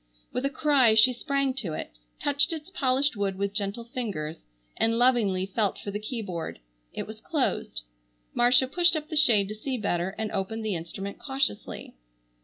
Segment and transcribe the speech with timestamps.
[0.33, 4.41] With a cry she sprang to it, touched its polished wood with gentle fingers,
[4.75, 6.57] and lovingly felt for the keyboard.
[6.91, 7.81] It was closed.
[8.33, 11.93] Marcia pushed up the shade to see better, and opened the instrument cautiously.